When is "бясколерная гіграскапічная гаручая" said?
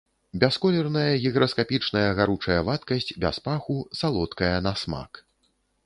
0.43-2.57